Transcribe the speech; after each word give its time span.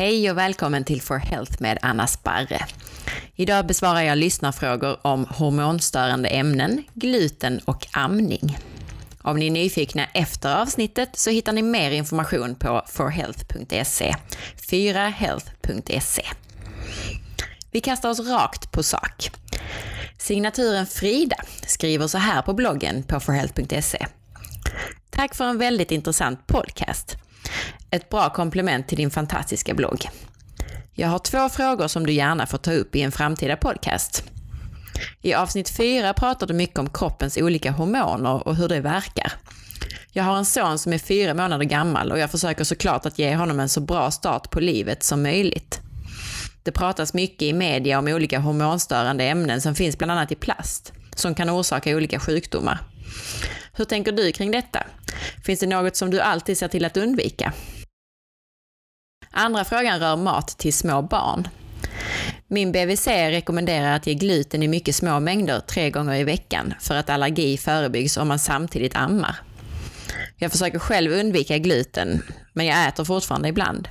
Hej 0.00 0.30
och 0.30 0.38
välkommen 0.38 0.84
till 0.84 1.02
For 1.02 1.16
Health 1.16 1.62
med 1.62 1.78
Anna 1.82 2.06
Sparre. 2.06 2.66
Idag 3.34 3.66
besvarar 3.66 4.00
jag 4.00 4.18
lyssnarfrågor 4.18 5.06
om 5.06 5.26
hormonstörande 5.30 6.28
ämnen, 6.28 6.84
gluten 6.94 7.60
och 7.64 7.86
amning. 7.92 8.58
Om 9.22 9.36
ni 9.36 9.46
är 9.46 9.50
nyfikna 9.50 10.04
efter 10.14 10.62
avsnittet 10.62 11.08
så 11.12 11.30
hittar 11.30 11.52
ni 11.52 11.62
mer 11.62 11.90
information 11.90 12.54
på 12.54 12.82
forhealth.se, 12.88 14.14
4health.se. 14.70 16.22
Vi 17.70 17.80
kastar 17.80 18.10
oss 18.10 18.20
rakt 18.20 18.72
på 18.72 18.82
sak. 18.82 19.30
Signaturen 20.18 20.86
Frida 20.86 21.36
skriver 21.66 22.06
så 22.06 22.18
här 22.18 22.42
på 22.42 22.52
bloggen 22.52 23.02
på 23.02 23.20
forhealth.se. 23.20 24.06
Tack 25.10 25.34
för 25.34 25.44
en 25.44 25.58
väldigt 25.58 25.90
intressant 25.90 26.46
podcast. 26.46 27.16
Ett 27.90 28.08
bra 28.08 28.30
komplement 28.30 28.88
till 28.88 28.98
din 28.98 29.10
fantastiska 29.10 29.74
blogg. 29.74 30.08
Jag 30.92 31.08
har 31.08 31.18
två 31.18 31.48
frågor 31.48 31.88
som 31.88 32.06
du 32.06 32.12
gärna 32.12 32.46
får 32.46 32.58
ta 32.58 32.72
upp 32.72 32.96
i 32.96 33.02
en 33.02 33.12
framtida 33.12 33.56
podcast. 33.56 34.24
I 35.22 35.34
avsnitt 35.34 35.70
4 35.70 36.14
pratar 36.14 36.46
du 36.46 36.54
mycket 36.54 36.78
om 36.78 36.90
kroppens 36.90 37.36
olika 37.36 37.70
hormoner 37.70 38.48
och 38.48 38.56
hur 38.56 38.68
det 38.68 38.80
verkar. 38.80 39.32
Jag 40.12 40.24
har 40.24 40.36
en 40.36 40.44
son 40.44 40.78
som 40.78 40.92
är 40.92 40.98
fyra 40.98 41.34
månader 41.34 41.64
gammal 41.64 42.12
och 42.12 42.18
jag 42.18 42.30
försöker 42.30 42.64
såklart 42.64 43.06
att 43.06 43.18
ge 43.18 43.36
honom 43.36 43.60
en 43.60 43.68
så 43.68 43.80
bra 43.80 44.10
start 44.10 44.50
på 44.50 44.60
livet 44.60 45.02
som 45.02 45.22
möjligt. 45.22 45.80
Det 46.62 46.72
pratas 46.72 47.14
mycket 47.14 47.42
i 47.42 47.52
media 47.52 47.98
om 47.98 48.08
olika 48.08 48.38
hormonstörande 48.38 49.24
ämnen 49.24 49.60
som 49.60 49.74
finns 49.74 49.98
bland 49.98 50.12
annat 50.12 50.32
i 50.32 50.34
plast, 50.34 50.92
som 51.16 51.34
kan 51.34 51.50
orsaka 51.50 51.96
olika 51.96 52.20
sjukdomar. 52.20 52.78
Hur 53.72 53.84
tänker 53.84 54.12
du 54.12 54.32
kring 54.32 54.50
detta? 54.50 54.86
Finns 55.44 55.60
det 55.60 55.66
något 55.66 55.96
som 55.96 56.10
du 56.10 56.20
alltid 56.20 56.58
ser 56.58 56.68
till 56.68 56.84
att 56.84 56.96
undvika? 56.96 57.52
Andra 59.30 59.64
frågan 59.64 60.00
rör 60.00 60.16
mat 60.16 60.48
till 60.48 60.72
små 60.72 61.02
barn. 61.02 61.48
Min 62.48 62.72
BVC 62.72 63.06
rekommenderar 63.06 63.96
att 63.96 64.06
ge 64.06 64.14
gluten 64.14 64.62
i 64.62 64.68
mycket 64.68 64.94
små 64.94 65.20
mängder 65.20 65.60
tre 65.60 65.90
gånger 65.90 66.14
i 66.14 66.24
veckan 66.24 66.74
för 66.80 66.94
att 66.94 67.10
allergi 67.10 67.56
förebyggs 67.56 68.16
om 68.16 68.28
man 68.28 68.38
samtidigt 68.38 68.96
ammar. 68.96 69.36
Jag 70.36 70.52
försöker 70.52 70.78
själv 70.78 71.12
undvika 71.12 71.58
gluten, 71.58 72.22
men 72.52 72.66
jag 72.66 72.88
äter 72.88 73.04
fortfarande 73.04 73.48
ibland. 73.48 73.88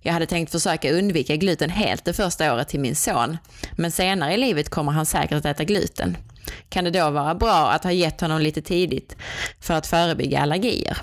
Jag 0.00 0.12
hade 0.12 0.26
tänkt 0.26 0.52
försöka 0.52 0.92
undvika 0.92 1.36
gluten 1.36 1.70
helt 1.70 2.04
det 2.04 2.12
första 2.12 2.54
året 2.54 2.68
till 2.68 2.80
min 2.80 2.96
son, 2.96 3.38
men 3.72 3.90
senare 3.90 4.34
i 4.34 4.36
livet 4.36 4.68
kommer 4.68 4.92
han 4.92 5.06
säkert 5.06 5.32
att 5.32 5.44
äta 5.44 5.64
gluten. 5.64 6.16
Kan 6.68 6.84
det 6.84 6.90
då 6.90 7.10
vara 7.10 7.34
bra 7.34 7.70
att 7.70 7.84
ha 7.84 7.92
gett 7.92 8.20
honom 8.20 8.40
lite 8.40 8.62
tidigt 8.62 9.16
för 9.60 9.74
att 9.74 9.86
förebygga 9.86 10.40
allergier? 10.40 10.98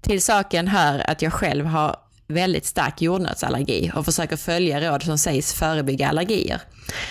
Till 0.00 0.22
saken 0.22 0.68
hör 0.68 1.10
att 1.10 1.22
jag 1.22 1.32
själv 1.32 1.66
har 1.66 1.96
väldigt 2.28 2.66
stark 2.66 3.02
jordnötsallergi 3.02 3.92
och 3.94 4.04
försöker 4.04 4.36
följa 4.36 4.90
råd 4.90 5.02
som 5.02 5.18
sägs 5.18 5.54
förebygga 5.54 6.08
allergier. 6.08 6.60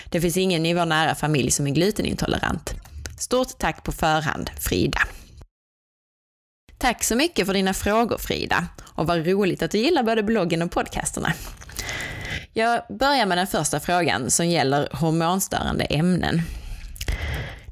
Det 0.10 0.22
finns 0.22 0.38
ingen 0.38 0.66
i 0.66 0.74
vår 0.74 0.86
nära 0.86 1.16
familj 1.16 1.52
som 1.52 1.68
är 1.68 1.72
glutenintolerant. 1.72 2.74
Stort 3.20 3.58
tack 3.58 3.84
på 3.84 3.92
förhand, 3.92 4.50
Frida. 4.60 5.00
Tack 6.78 7.04
så 7.04 7.16
mycket 7.16 7.46
för 7.46 7.54
dina 7.54 7.74
frågor 7.74 8.18
Frida 8.18 8.68
och 8.96 9.08
vad 9.08 9.28
roligt 9.28 9.64
att 9.64 9.72
du 9.72 9.78
gillar 9.78 10.04
både 10.04 10.24
bloggen 10.24 10.62
och 10.62 10.72
podcasterna. 10.72 11.34
Jag 12.54 12.82
börjar 12.90 13.26
med 13.26 13.38
den 13.38 13.48
första 13.48 13.80
frågan 13.80 14.32
som 14.32 14.48
gäller 14.48 14.90
hormonstörande 14.92 15.84
ämnen. 15.84 16.42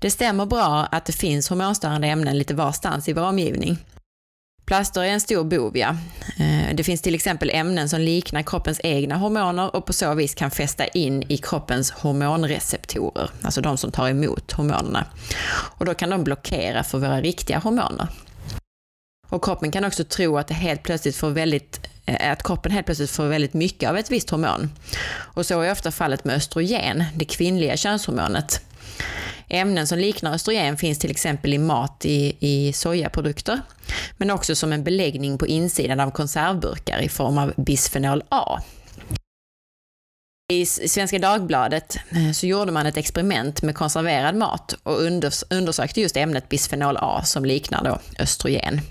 Det 0.04 0.12
stämmer 0.12 0.46
bra 0.46 0.88
att 0.92 1.06
det 1.06 1.14
finns 1.14 1.50
hormonstörande 1.50 2.08
ämnen 2.08 2.38
lite 2.38 2.54
varstans 2.54 3.10
i 3.10 3.14
vår 3.14 3.22
omgivning. 3.22 3.78
Plaster 4.66 5.02
är 5.02 5.08
en 5.08 5.22
stor 5.22 5.44
bov, 5.44 5.78
ja. 5.78 5.96
Eh, 6.40 6.76
det 6.76 6.84
finns 6.84 7.02
till 7.02 7.16
exempel 7.16 7.50
ämnen 7.50 7.90
som 7.90 8.02
liknar 8.02 8.42
kroppens 8.42 8.80
egna 8.84 9.16
hormoner 9.16 9.76
och 9.76 9.86
på 9.86 9.94
så 9.94 10.14
vis 10.14 10.36
kan 10.36 10.52
fästa 10.52 10.88
in 10.88 11.24
i 11.32 11.38
kroppens 11.38 11.92
hormonreceptorer, 11.92 13.30
alltså 13.42 13.62
de 13.62 13.78
som 13.78 13.92
tar 13.92 14.10
emot 14.10 14.52
hormonerna. 14.52 15.06
Och 15.54 15.86
då 15.86 15.94
kan 15.94 16.10
de 16.10 16.24
blockera 16.24 16.84
för 16.84 16.98
våra 16.98 17.22
riktiga 17.22 17.60
hormoner. 17.60 18.08
Och 19.30 19.44
kroppen 19.44 19.72
kan 19.72 19.86
också 19.86 20.04
tro 20.04 20.38
att, 20.38 20.48
det 20.48 20.54
helt 20.54 20.84
plötsligt 20.84 21.16
får 21.16 21.30
väldigt, 21.30 21.88
eh, 22.06 22.32
att 22.32 22.44
kroppen 22.44 22.72
helt 22.72 22.86
plötsligt 22.86 23.12
får 23.12 23.26
väldigt 23.26 23.54
mycket 23.54 23.90
av 23.90 23.98
ett 23.98 24.12
visst 24.12 24.30
hormon. 24.30 24.72
Och 25.14 25.46
så 25.46 25.62
är 25.62 25.72
ofta 25.72 25.92
fallet 25.92 26.24
med 26.24 26.36
östrogen, 26.36 27.04
det 27.16 27.26
kvinnliga 27.26 27.78
könshormonet. 27.78 28.62
Ämnen 29.50 29.88
som 29.88 30.00
liknar 30.00 30.34
östrogen 30.34 30.78
finns 30.78 31.00
till 31.00 31.12
exempel 31.12 31.54
i 31.54 31.58
mat 31.58 32.06
i, 32.06 32.38
i 32.40 32.74
sojaprodukter, 32.74 33.62
men 34.18 34.32
också 34.32 34.56
som 34.56 34.74
en 34.74 34.84
beläggning 34.84 35.38
på 35.38 35.48
insidan 35.48 36.00
av 36.00 36.12
konservburkar 36.12 37.02
i 37.02 37.10
form 37.10 37.38
av 37.38 37.54
bisfenol 37.58 38.24
A. 38.30 38.60
I 40.52 40.66
Svenska 40.66 41.20
Dagbladet 41.20 41.98
eh, 42.10 42.32
så 42.32 42.48
gjorde 42.48 42.72
man 42.72 42.86
ett 42.86 42.98
experiment 42.98 43.62
med 43.62 43.76
konserverad 43.76 44.36
mat 44.36 44.76
och 44.84 45.02
undersökte 45.50 46.02
just 46.02 46.18
ämnet 46.18 46.50
bisfenol 46.50 46.98
A 46.98 47.22
som 47.26 47.46
liknar 47.46 47.84
då 47.84 48.00
östrogen. 48.20 48.82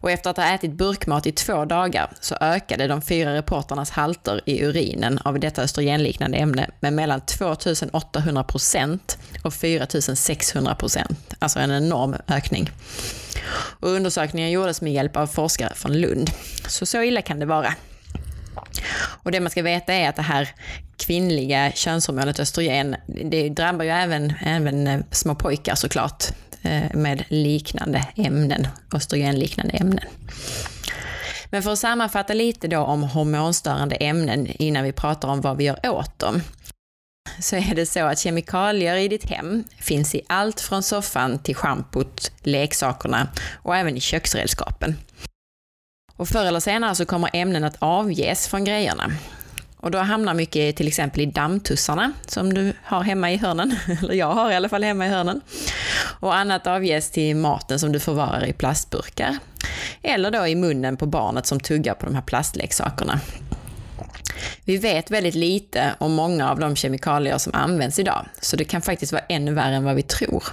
Och 0.00 0.10
efter 0.10 0.30
att 0.30 0.36
ha 0.36 0.54
ätit 0.54 0.72
burkmat 0.72 1.26
i 1.26 1.32
två 1.32 1.64
dagar 1.64 2.10
så 2.20 2.34
ökade 2.40 2.86
de 2.86 3.02
fyra 3.02 3.34
reporternas 3.34 3.90
halter 3.90 4.40
i 4.46 4.64
urinen 4.64 5.18
av 5.18 5.40
detta 5.40 5.62
östrogenliknande 5.62 6.38
ämne 6.38 6.70
med 6.80 6.92
mellan 6.92 7.20
2800 7.20 8.44
procent 8.44 9.18
och 9.44 9.54
4600 9.54 10.74
procent. 10.74 11.34
Alltså 11.38 11.58
en 11.58 11.70
enorm 11.70 12.16
ökning. 12.28 12.70
Och 13.52 13.88
undersökningen 13.88 14.50
gjordes 14.50 14.80
med 14.80 14.92
hjälp 14.92 15.16
av 15.16 15.26
forskare 15.26 15.74
från 15.74 16.00
Lund. 16.00 16.30
Så 16.66 16.86
så 16.86 17.02
illa 17.02 17.22
kan 17.22 17.38
det 17.38 17.46
vara. 17.46 17.74
Och 19.22 19.32
det 19.32 19.40
man 19.40 19.50
ska 19.50 19.62
veta 19.62 19.94
är 19.94 20.08
att 20.08 20.16
det 20.16 20.22
här 20.22 20.48
kvinnliga 20.96 21.72
könshormonet 21.74 22.40
östrogen, 22.40 22.96
det 23.06 23.48
drabbar 23.48 23.84
ju 23.84 23.90
även, 23.90 24.32
även 24.40 25.04
små 25.10 25.34
pojkar 25.34 25.74
såklart. 25.74 26.24
Eh, 26.62 26.94
med 26.94 27.24
liknande 27.28 28.06
ämnen, 28.16 28.68
östrogenliknande 28.94 29.72
ämnen. 29.72 30.04
Men 31.50 31.62
för 31.62 31.72
att 31.72 31.78
sammanfatta 31.78 32.34
lite 32.34 32.68
då 32.68 32.78
om 32.78 33.02
hormonstörande 33.02 33.96
ämnen 33.96 34.46
innan 34.46 34.84
vi 34.84 34.92
pratar 34.92 35.28
om 35.28 35.40
vad 35.40 35.56
vi 35.56 35.64
gör 35.64 35.90
åt 35.90 36.18
dem, 36.18 36.42
så 37.40 37.56
är 37.56 37.74
det 37.74 37.86
så 37.86 38.04
att 38.04 38.18
kemikalier 38.18 38.96
i 38.96 39.08
ditt 39.08 39.30
hem 39.30 39.64
finns 39.78 40.14
i 40.14 40.22
allt 40.26 40.60
från 40.60 40.82
soffan 40.82 41.38
till 41.38 41.54
schampot, 41.54 42.32
leksakerna 42.42 43.28
och 43.62 43.76
även 43.76 43.96
i 43.96 44.00
köksredskapen. 44.00 44.96
Och 46.16 46.28
förr 46.28 46.44
eller 46.44 46.60
senare 46.60 46.94
så 46.94 47.06
kommer 47.06 47.30
ämnen 47.32 47.64
att 47.64 47.76
avges 47.78 48.48
från 48.48 48.64
grejerna. 48.64 49.10
Och 49.82 49.90
då 49.90 49.98
hamnar 49.98 50.34
mycket 50.34 50.76
till 50.76 50.88
exempel 50.88 51.20
i 51.20 51.26
dammtussarna 51.26 52.12
som 52.26 52.54
du 52.54 52.72
har 52.82 53.02
hemma 53.02 53.32
i 53.32 53.36
hörnen, 53.36 53.76
eller 54.02 54.14
jag 54.14 54.32
har 54.34 54.50
i 54.50 54.54
alla 54.54 54.68
fall 54.68 54.84
hemma 54.84 55.06
i 55.06 55.08
hörnen. 55.08 55.40
Och 56.20 56.36
annat 56.36 56.66
avges 56.66 57.10
till 57.10 57.36
maten 57.36 57.78
som 57.78 57.92
du 57.92 58.00
förvarar 58.00 58.46
i 58.46 58.52
plastburkar. 58.52 59.38
Eller 60.02 60.30
då 60.30 60.46
i 60.46 60.54
munnen 60.54 60.96
på 60.96 61.06
barnet 61.06 61.46
som 61.46 61.60
tuggar 61.60 61.94
på 61.94 62.06
de 62.06 62.14
här 62.14 62.22
plastleksakerna. 62.22 63.20
Vi 64.64 64.76
vet 64.76 65.10
väldigt 65.10 65.34
lite 65.34 65.94
om 65.98 66.12
många 66.12 66.50
av 66.50 66.58
de 66.58 66.76
kemikalier 66.76 67.38
som 67.38 67.54
används 67.54 67.98
idag, 67.98 68.26
så 68.40 68.56
det 68.56 68.64
kan 68.64 68.82
faktiskt 68.82 69.12
vara 69.12 69.22
ännu 69.28 69.52
värre 69.52 69.74
än 69.74 69.84
vad 69.84 69.94
vi 69.96 70.02
tror. 70.02 70.44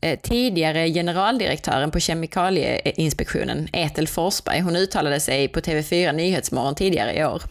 Eh, 0.00 0.18
tidigare 0.22 0.88
generaldirektören 0.88 1.90
på 1.90 2.00
Kemikalieinspektionen, 2.00 3.68
Ethel 3.72 4.08
Forsberg, 4.08 4.60
hon 4.60 4.76
uttalade 4.76 5.20
sig 5.20 5.48
på 5.48 5.60
TV4 5.60 6.12
Nyhetsmorgon 6.12 6.74
tidigare 6.74 7.14
i 7.14 7.24
år. 7.24 7.42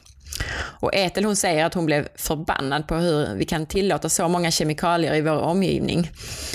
Och 0.79 0.95
Ethel 0.95 1.25
hon 1.25 1.35
säger 1.35 1.65
att 1.65 1.73
hon 1.73 1.85
blev 1.85 2.07
förbannad 2.15 2.87
på 2.87 2.95
hur 2.95 3.35
vi 3.35 3.45
kan 3.45 3.65
tillåta 3.65 4.09
så 4.09 4.27
många 4.27 4.51
kemikalier 4.51 5.15
i 5.15 5.21
vår 5.21 5.39
omgivning. 5.39 6.11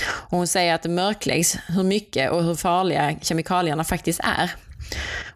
Och 0.08 0.38
hon 0.38 0.46
säger 0.46 0.74
att 0.74 0.82
det 0.82 0.88
mörkläggs 0.88 1.58
hur 1.68 1.82
mycket 1.82 2.30
och 2.30 2.44
hur 2.44 2.54
farliga 2.54 3.14
kemikalierna 3.22 3.84
faktiskt 3.84 4.20
är. 4.22 4.50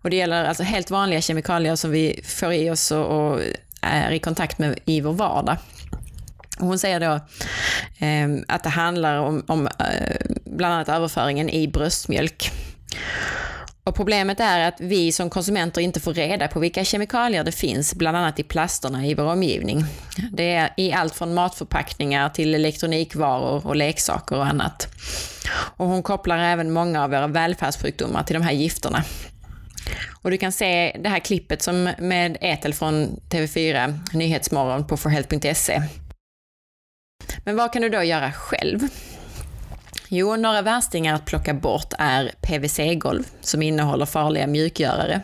Och 0.03 0.11
det 0.11 0.17
gäller 0.17 0.45
alltså 0.45 0.63
helt 0.63 0.91
vanliga 0.91 1.21
kemikalier 1.21 1.77
som 1.77 1.91
vi 1.91 2.21
får 2.25 2.53
i 2.53 2.71
oss 2.71 2.91
och, 2.91 3.41
är 3.81 4.11
i 4.11 4.19
kontakt 4.19 4.59
med 4.59 4.79
i 4.85 5.01
vår 5.01 5.13
vardag. 5.13 5.57
Hon 6.59 6.79
säger 6.79 7.01
då 7.01 7.15
eh, 8.07 8.29
att 8.49 8.63
det 8.63 8.69
handlar 8.69 9.19
om, 9.19 9.45
om 9.47 9.67
eh, 9.67 10.17
bland 10.57 10.75
annat 10.75 10.89
överföringen 10.89 11.51
i 11.51 11.69
bröstmjölk. 11.69 12.51
Och 13.85 13.95
problemet 13.95 14.41
är 14.41 14.69
att 14.69 14.81
vi 14.81 15.13
som 15.13 15.31
konsumenter 15.31 15.81
inte 15.81 16.01
får 16.01 16.15
reda 16.15 16.49
på 16.49 16.61
vilka 16.61 16.85
kemikalier 16.85 17.45
det 17.45 17.53
finns, 17.53 17.95
bland 17.95 18.17
annat 18.17 18.39
i 18.39 18.43
plasterna 18.43 19.07
i 19.07 19.15
vår 19.15 19.25
omgivning. 19.25 19.85
Det 20.33 20.55
är 20.55 20.71
i 20.77 20.93
allt 20.93 21.15
från 21.15 21.35
matförpackningar 21.35 22.29
till 22.29 22.55
elektronikvaror 22.55 23.67
och 23.67 23.77
leksaker 23.77 24.37
och 24.37 24.47
annat. 24.47 24.89
Och 25.77 25.87
hon 25.87 26.03
kopplar 26.03 26.39
även 26.39 26.73
många 26.73 27.05
av 27.05 27.11
våra 27.11 27.27
välfärdssjukdomar 27.27 28.23
till 28.23 28.35
de 28.35 28.43
här 28.43 28.53
gifterna. 28.53 29.05
Och 30.23 30.31
du 30.31 30.37
kan 30.37 30.53
se 30.53 30.97
det 31.01 31.09
här 31.09 31.19
klippet 31.19 31.63
som 31.63 31.91
med 31.99 32.37
Etel 32.41 32.75
från 32.75 33.21
TV4 33.31 33.99
Nyhetsmorgon 34.13 34.87
på 34.87 34.97
forhealth.se. 34.97 35.83
Men 37.45 37.57
vad 37.57 37.73
kan 37.73 37.83
du 37.83 37.89
då 37.89 38.03
göra 38.03 38.33
själv? 38.33 38.81
Jo, 40.17 40.37
några 40.37 40.63
värstingar 40.63 41.15
att 41.15 41.25
plocka 41.25 41.55
bort 41.55 41.93
är 41.99 42.33
PVC-golv 42.41 43.23
som 43.41 43.63
innehåller 43.63 44.07
farliga 44.07 44.47
mjukgörare. 44.47 45.21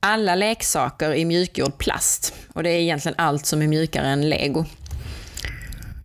alla 0.00 0.34
leksaker 0.34 1.14
i 1.14 1.24
mjukgjord 1.24 1.78
plast 1.78 2.34
och 2.52 2.62
det 2.62 2.70
är 2.70 2.78
egentligen 2.78 3.18
allt 3.18 3.46
som 3.46 3.62
är 3.62 3.66
mjukare 3.66 4.06
än 4.06 4.28
lego. 4.28 4.64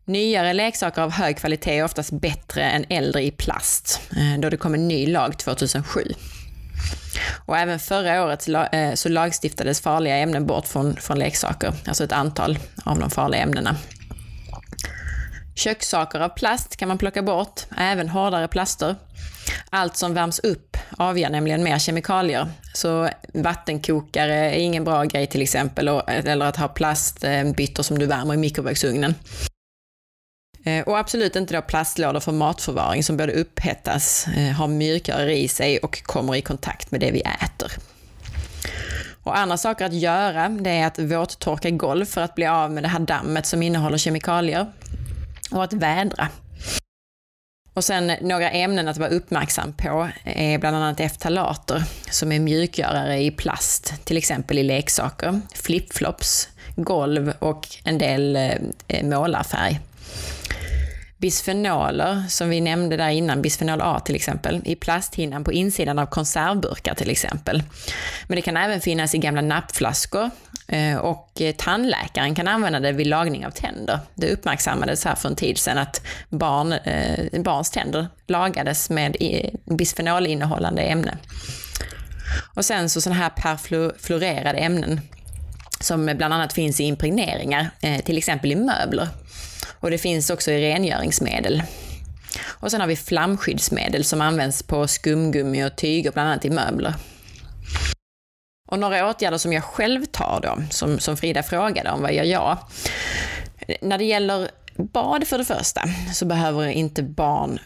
Nyare 0.05 0.53
leksaker 0.53 1.01
av 1.01 1.11
hög 1.11 1.37
kvalitet 1.37 1.77
är 1.77 1.83
oftast 1.83 2.11
bättre 2.11 2.63
än 2.63 2.85
äldre 2.89 3.23
i 3.23 3.31
plast, 3.31 4.01
eh, 4.11 4.39
då 4.39 4.49
det 4.49 4.57
kom 4.57 4.73
en 4.73 4.87
ny 4.87 5.07
lag 5.07 5.37
2007. 5.37 6.01
Och 7.45 7.57
även 7.57 7.79
förra 7.79 8.23
året 8.23 8.47
eh, 8.47 8.93
så 8.93 9.09
lagstiftades 9.09 9.81
farliga 9.81 10.17
ämnen 10.17 10.45
bort 10.45 10.67
från, 10.67 10.95
från 10.95 11.19
leksaker, 11.19 11.73
alltså 11.85 12.03
ett 12.03 12.11
antal 12.11 12.59
av 12.83 12.99
de 12.99 13.09
farliga 13.09 13.41
ämnena. 13.41 13.75
Kökssaker 15.57 16.19
av 16.19 16.29
plast 16.29 16.77
kan 16.77 16.87
man 16.87 16.97
plocka 16.97 17.21
bort, 17.21 17.61
även 17.77 18.09
hårdare 18.09 18.47
plaster. 18.47 18.95
Allt 19.69 19.97
som 19.97 20.13
värms 20.13 20.39
upp 20.39 20.77
avger 20.97 21.29
nämligen 21.29 21.63
mer 21.63 21.79
kemikalier. 21.79 22.47
Så 22.73 23.09
vattenkokare 23.33 24.35
är 24.35 24.59
ingen 24.59 24.83
bra 24.83 25.03
grej 25.03 25.27
till 25.27 25.41
exempel, 25.41 25.87
eller 26.07 26.45
att 26.45 26.57
ha 26.57 26.67
plastbyttor 26.67 27.83
som 27.83 27.99
du 27.99 28.05
värmer 28.05 28.33
i 28.33 28.37
mikrovågsugnen. 28.37 29.15
Eh, 30.63 30.83
och 30.87 30.99
absolut 30.99 31.35
inte 31.35 31.53
då 31.53 31.61
plastlådor 31.61 32.19
för 32.19 32.31
matförvaring 32.31 33.03
som 33.03 33.17
både 33.17 33.33
upphettas, 33.33 34.27
eh, 34.27 34.51
har 34.51 34.67
mjukare 34.67 35.37
i 35.37 35.47
sig 35.47 35.77
och 35.77 36.03
kommer 36.03 36.35
i 36.35 36.41
kontakt 36.41 36.91
med 36.91 36.99
det 36.99 37.11
vi 37.11 37.21
äter. 37.21 37.71
Och 39.23 39.37
andra 39.37 39.57
saker 39.57 39.85
att 39.85 39.93
göra, 39.93 40.49
det 40.49 40.69
är 40.69 40.87
att 40.87 40.99
våttorka 40.99 41.69
golv 41.69 42.05
för 42.05 42.21
att 42.21 42.35
bli 42.35 42.45
av 42.45 42.71
med 42.71 42.83
det 42.83 42.89
här 42.89 42.99
dammet 42.99 43.45
som 43.45 43.63
innehåller 43.63 43.97
kemikalier. 43.97 44.65
Och 45.51 45.63
att 45.63 45.73
vädra. 45.73 46.27
Och 47.73 47.83
sen 47.83 48.11
några 48.21 48.51
ämnen 48.51 48.87
att 48.87 48.97
vara 48.97 49.09
uppmärksam 49.09 49.73
på 49.73 50.09
är 50.23 50.57
bland 50.57 50.75
annat 50.75 50.99
eftalater 50.99 51.83
som 52.11 52.31
är 52.31 52.39
mjukgörare 52.39 53.19
i 53.19 53.31
plast, 53.31 53.93
till 54.05 54.17
exempel 54.17 54.57
i 54.57 54.63
leksaker, 54.63 55.41
flipflops, 55.53 56.49
golv 56.75 57.33
och 57.39 57.67
en 57.83 57.97
del 57.97 58.35
eh, 58.87 59.03
målarfärg 59.03 59.79
bisfenoler, 61.17 62.23
som 62.29 62.49
vi 62.49 62.61
nämnde 62.61 62.97
där 62.97 63.09
innan, 63.09 63.41
bisfenol 63.41 63.81
A 63.81 63.99
till 63.99 64.15
exempel, 64.15 64.61
i 64.65 64.75
plasthinnan 64.75 65.43
på 65.43 65.53
insidan 65.53 65.99
av 65.99 66.05
konservburkar 66.05 66.95
till 66.95 67.09
exempel. 67.09 67.63
Men 68.27 68.35
det 68.35 68.41
kan 68.41 68.57
även 68.57 68.81
finnas 68.81 69.15
i 69.15 69.17
gamla 69.17 69.41
nappflaskor 69.41 70.29
eh, 70.67 70.97
och 70.97 71.41
eh, 71.41 71.55
tandläkaren 71.55 72.35
kan 72.35 72.47
använda 72.47 72.79
det 72.79 72.91
vid 72.91 73.07
lagning 73.07 73.45
av 73.45 73.51
tänder. 73.51 73.99
Det 74.15 74.33
uppmärksammades 74.33 75.05
här 75.05 75.15
för 75.15 75.29
en 75.29 75.35
tid 75.35 75.57
sedan 75.57 75.77
att 75.77 76.01
barn, 76.29 76.71
eh, 76.71 77.41
barns 77.41 77.71
tänder 77.71 78.07
lagades 78.27 78.89
med 78.89 79.17
bisfenolinnehållande 79.65 80.81
ämne. 80.81 81.17
Och 82.53 82.65
sen 82.65 82.89
så 82.89 83.01
sådana 83.01 83.21
här 83.21 83.29
perfluorerade 83.29 84.57
ämnen 84.57 85.01
som 85.79 86.05
bland 86.05 86.33
annat 86.33 86.53
finns 86.53 86.79
i 86.79 86.83
impregneringar, 86.83 87.69
till 88.05 88.17
exempel 88.17 88.51
i 88.51 88.55
möbler. 88.55 89.07
Och 89.79 89.91
det 89.91 89.97
finns 89.97 90.29
också 90.29 90.51
i 90.51 90.61
rengöringsmedel. 90.61 91.63
Och 92.43 92.71
sen 92.71 92.81
har 92.81 92.87
vi 92.87 92.95
flamskyddsmedel 92.95 94.03
som 94.03 94.21
används 94.21 94.63
på 94.63 94.87
skumgummi 94.87 95.65
och 95.65 95.75
tyger, 95.75 96.11
bland 96.11 96.29
annat 96.29 96.45
i 96.45 96.49
möbler. 96.49 96.93
Och 98.67 98.79
några 98.79 99.09
åtgärder 99.09 99.37
som 99.37 99.53
jag 99.53 99.63
själv 99.63 100.05
tar 100.05 100.39
då, 100.43 100.57
som, 100.69 100.99
som 100.99 101.17
Frida 101.17 101.43
frågade 101.43 101.91
om, 101.91 102.01
vad 102.01 102.13
gör 102.13 102.23
jag? 102.23 102.57
När 103.81 103.97
det 103.97 104.03
gäller 104.03 104.49
bad 104.75 105.27
för 105.27 105.37
det 105.37 105.45
första, 105.45 105.81
så 106.13 106.25
behöver 106.25 106.67
inte 106.67 107.03
barn 107.03 107.59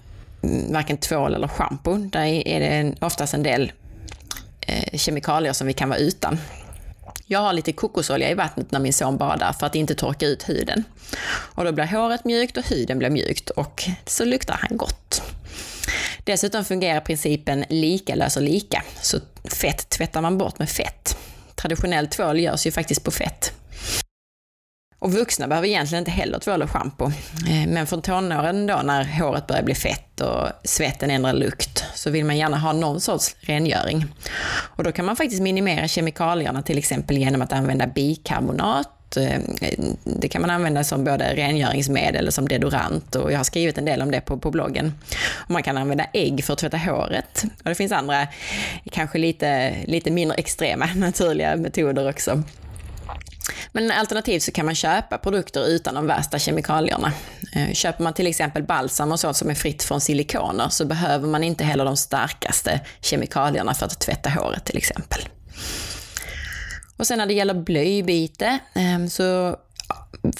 mm, 0.43 0.73
varken 0.73 0.97
tvål 0.97 1.35
eller 1.35 1.47
schampo. 1.47 1.97
Där 1.97 2.47
är 2.47 2.59
det 2.59 2.95
oftast 2.99 3.33
en 3.33 3.43
del 3.43 3.71
eh, 4.59 4.97
kemikalier 4.97 5.53
som 5.53 5.67
vi 5.67 5.73
kan 5.73 5.89
vara 5.89 5.99
utan. 5.99 6.37
Jag 7.31 7.39
har 7.39 7.53
lite 7.53 7.71
kokosolja 7.71 8.29
i 8.29 8.33
vattnet 8.33 8.71
när 8.71 8.79
min 8.79 8.93
son 8.93 9.17
badar 9.17 9.53
för 9.53 9.65
att 9.65 9.75
inte 9.75 9.95
torka 9.95 10.25
ut 10.27 10.49
huden. 10.49 10.83
Och 11.31 11.65
då 11.65 11.71
blir 11.71 11.85
håret 11.85 12.25
mjukt 12.25 12.57
och 12.57 12.63
huden 12.63 12.99
blir 12.99 13.09
mjukt 13.09 13.49
och 13.49 13.83
så 14.05 14.25
luktar 14.25 14.59
han 14.61 14.77
gott. 14.77 15.21
Dessutom 16.23 16.65
fungerar 16.65 17.01
principen 17.01 17.65
lika 17.69 18.15
löser 18.15 18.41
lika, 18.41 18.83
så 19.01 19.17
fett 19.43 19.89
tvättar 19.89 20.21
man 20.21 20.37
bort 20.37 20.59
med 20.59 20.69
fett. 20.69 21.17
Traditionell 21.55 22.07
tvål 22.07 22.39
görs 22.39 22.67
ju 22.67 22.71
faktiskt 22.71 23.03
på 23.03 23.11
fett. 23.11 23.53
Och 25.01 25.13
vuxna 25.13 25.47
behöver 25.47 25.67
egentligen 25.67 26.01
inte 26.01 26.11
heller 26.11 26.39
tvål 26.39 26.61
och 26.61 26.69
schampo. 26.69 27.05
Eh, 27.49 27.67
men 27.67 27.87
från 27.87 28.01
tonåren 28.01 28.67
då 28.67 28.81
när 28.83 29.03
håret 29.03 29.47
börjar 29.47 29.63
bli 29.63 29.75
fett 29.75 30.21
och 30.21 30.47
svetten 30.63 31.11
ändrar 31.11 31.33
lukt 31.33 31.85
så 31.95 32.09
vill 32.09 32.25
man 32.25 32.37
gärna 32.37 32.57
ha 32.57 32.73
någon 32.73 33.01
sorts 33.01 33.35
rengöring. 33.39 34.05
Och 34.75 34.83
då 34.83 34.91
kan 34.91 35.05
man 35.05 35.15
faktiskt 35.15 35.41
minimera 35.41 35.87
kemikalierna 35.87 36.61
till 36.61 36.77
exempel 36.77 37.17
genom 37.17 37.41
att 37.41 37.53
använda 37.53 37.87
bikarbonat 37.87 39.17
eh, 39.17 39.39
det 40.03 40.27
kan 40.27 40.41
man 40.41 40.49
använda 40.49 40.83
som 40.83 41.03
både 41.03 41.35
rengöringsmedel 41.35 42.27
och 42.27 42.33
som 42.33 42.47
deodorant 42.47 43.15
och 43.15 43.31
jag 43.31 43.37
har 43.37 43.43
skrivit 43.43 43.77
en 43.77 43.85
del 43.85 44.01
om 44.01 44.11
det 44.11 44.21
på, 44.21 44.37
på 44.37 44.51
bloggen. 44.51 44.93
Och 45.33 45.51
man 45.51 45.63
kan 45.63 45.77
använda 45.77 46.05
ägg 46.13 46.43
för 46.43 46.53
att 46.53 46.59
tvätta 46.59 46.77
håret. 46.77 47.43
Och 47.43 47.69
det 47.69 47.75
finns 47.75 47.91
andra, 47.91 48.27
kanske 48.91 49.17
lite, 49.17 49.75
lite 49.85 50.11
mindre 50.11 50.37
extrema 50.37 50.85
naturliga 50.95 51.55
metoder 51.55 52.09
också. 52.09 52.43
Men 53.71 53.91
alternativt 53.91 54.43
så 54.43 54.51
kan 54.51 54.65
man 54.65 54.75
köpa 54.75 55.17
produkter 55.17 55.67
utan 55.67 55.95
de 55.95 56.07
värsta 56.07 56.39
kemikalierna. 56.39 57.13
Eh, 57.55 57.73
köper 57.73 58.03
man 58.03 58.13
till 58.13 58.27
exempel 58.27 58.63
balsam 58.63 59.11
och 59.11 59.19
sånt 59.19 59.37
som 59.37 59.49
är 59.49 59.55
fritt 59.55 59.83
från 59.83 60.01
silikoner 60.01 60.69
så 60.69 60.85
behöver 60.85 61.27
man 61.27 61.43
inte 61.43 61.63
heller 61.63 61.85
de 61.85 61.97
starkaste 61.97 62.81
kemikalierna 63.01 63.73
för 63.73 63.85
att 63.85 63.99
tvätta 63.99 64.29
håret 64.29 64.65
till 64.65 64.77
exempel. 64.77 65.29
Och 66.97 67.07
sen 67.07 67.17
när 67.17 67.25
det 67.25 67.33
gäller 67.33 67.53
blöjbyte 67.53 68.59
ehm, 68.73 69.09
så 69.09 69.57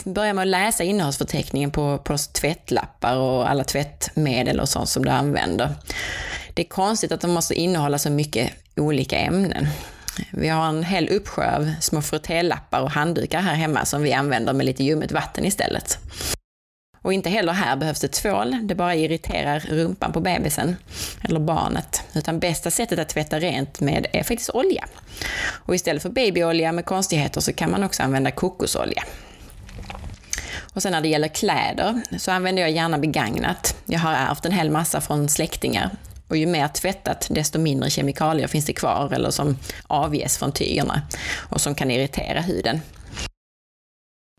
börja 0.04 0.34
med 0.34 0.42
att 0.42 0.48
läsa 0.48 0.84
innehållsförteckningen 0.84 1.72
på, 1.72 1.98
på 1.98 2.18
tvättlappar 2.18 3.18
och 3.18 3.50
alla 3.50 3.64
tvättmedel 3.64 4.60
och 4.60 4.70
sånt 4.70 4.90
som 4.90 5.06
du 5.06 5.12
använder. 5.12 5.70
Det 6.54 6.62
är 6.62 6.70
konstigt 6.70 7.12
att 7.12 7.22
de 7.22 7.32
måste 7.32 7.54
innehålla 7.54 7.98
så 7.98 8.10
mycket 8.10 8.52
olika 8.76 9.18
ämnen. 9.18 9.68
Vi 10.32 10.48
har 10.48 10.70
en 10.70 10.84
hel 10.84 11.10
uppsjö 11.10 11.56
av 11.56 11.72
små 11.82 12.02
frottélappar 12.02 12.82
och 12.82 12.92
handdukar 12.92 13.42
här 13.42 13.56
hemma 13.56 13.86
som 13.86 14.02
vi 14.02 14.14
använder 14.14 14.54
med 14.54 14.66
lite 14.66 14.84
ljummet 14.84 15.12
vatten 15.12 15.46
istället. 15.46 15.98
Och 17.04 17.14
inte 17.14 17.30
heller 17.30 17.54
här 17.54 17.76
behövs 17.76 18.00
det 18.00 18.08
tvål, 18.08 18.58
det 18.64 18.76
bara 18.76 18.96
irriterar 18.96 19.60
rumpan 19.60 20.14
på 20.14 20.20
bebisen, 20.20 20.76
eller 21.24 21.40
barnet. 21.40 22.04
Utan 22.14 22.40
bästa 22.40 22.72
sättet 22.72 23.00
att 23.00 23.10
tvätta 23.10 23.40
rent 23.40 23.80
med 23.80 24.08
är 24.14 24.24
faktiskt 24.24 24.50
olja. 24.50 24.86
Och 25.48 25.76
istället 25.76 26.02
för 26.02 26.10
babyolja 26.10 26.72
med 26.72 26.86
konstigheter 26.86 27.42
så 27.42 27.54
kan 27.54 27.72
man 27.72 27.84
också 27.84 28.04
använda 28.04 28.32
kokosolja. 28.32 29.04
Och 30.74 30.82
sen 30.82 30.92
när 30.92 31.02
det 31.02 31.08
gäller 31.08 31.28
kläder 31.28 32.02
så 32.18 32.32
använder 32.32 32.62
jag 32.62 32.72
gärna 32.72 32.98
begagnat. 32.98 33.76
Jag 33.86 34.00
har 34.00 34.14
ärvt 34.14 34.46
en 34.46 34.52
hel 34.52 34.70
massa 34.70 35.02
från 35.02 35.30
släktingar 35.30 35.90
och 36.32 36.38
ju 36.38 36.46
mer 36.46 36.68
tvättat, 36.68 37.28
desto 37.30 37.60
mindre 37.60 37.90
kemikalier 37.90 38.48
finns 38.48 38.66
det 38.66 38.74
kvar 38.74 39.14
eller 39.14 39.32
som 39.32 39.58
avges 39.88 40.38
från 40.38 40.52
tygerna 40.52 41.02
och 41.50 41.62
som 41.62 41.76
kan 41.76 41.92
irritera 41.92 42.42
huden. 42.42 42.82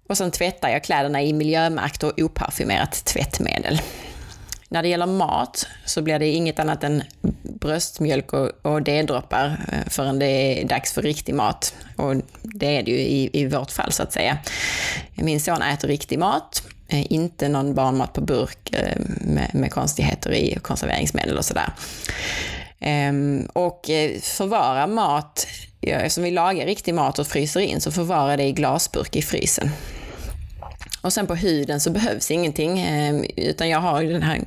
Och 0.09 0.17
sen 0.17 0.31
tvättar 0.31 0.69
jag 0.69 0.85
kläderna 0.85 1.23
i 1.23 1.33
miljömärkt 1.33 2.03
och 2.03 2.13
oparfymerat 2.19 3.05
tvättmedel. 3.05 3.81
När 4.69 4.83
det 4.83 4.89
gäller 4.89 5.07
mat 5.07 5.67
så 5.85 6.03
blir 6.03 6.19
det 6.19 6.29
inget 6.29 6.59
annat 6.59 6.85
än 6.85 7.03
bröstmjölk 7.43 8.33
och, 8.33 8.51
och 8.63 8.83
D-droppar 8.83 9.67
eh, 9.73 9.89
förrän 9.91 10.19
det 10.19 10.27
är 10.27 10.69
dags 10.69 10.93
för 10.93 11.03
riktig 11.03 11.35
mat. 11.35 11.75
Och 11.97 12.15
det 12.43 12.77
är 12.77 12.83
det 12.83 12.91
ju 12.91 12.99
i, 12.99 13.31
i 13.33 13.47
vårt 13.47 13.71
fall 13.71 13.93
så 13.93 14.03
att 14.03 14.13
säga. 14.13 14.39
Min 15.15 15.41
son 15.41 15.63
äter 15.63 15.89
riktig 15.89 16.19
mat 16.19 16.63
Eh, 16.93 17.13
inte 17.13 17.49
någon 17.49 17.75
barnmat 17.75 18.13
på 18.13 18.21
burk 18.21 18.73
eh, 18.73 18.97
med, 19.21 19.51
med 19.55 19.73
konstigheter 19.73 20.33
i, 20.33 20.59
konserveringsmedel 20.63 21.39
och 21.39 21.45
sådär. 21.45 21.73
Ehm, 22.81 23.49
och 23.53 23.91
eh, 23.91 24.21
förvara 24.21 24.87
mat, 24.87 25.47
eftersom 25.81 26.25
vi 26.25 26.31
lagar 26.31 26.67
riktig 26.67 26.95
mat 26.95 27.19
och 27.19 27.27
fryser 27.27 27.61
in, 27.61 27.81
så 27.81 27.93
förvara 27.93 28.37
det 28.37 28.45
i 28.45 28.53
glasburk 28.53 29.17
i 29.17 29.23
frysen. 29.23 29.71
Och 31.01 31.13
sen 31.13 31.27
på 31.27 31.35
huden 31.35 31.81
så 31.81 31.91
behövs 31.91 32.31
ingenting, 32.31 32.79
ehm, 32.79 33.25
utan 33.37 33.69
jag 33.69 33.81
har 33.81 34.03
den 34.03 34.23
här 34.23 34.41